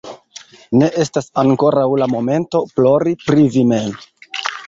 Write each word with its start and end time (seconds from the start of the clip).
Ne 0.79 0.87
estas 1.03 1.27
ankoraŭ 1.41 1.83
la 2.03 2.07
momento, 2.13 2.63
plori 2.79 3.15
pri 3.27 3.47
vi 3.57 3.67
mem. 3.75 3.95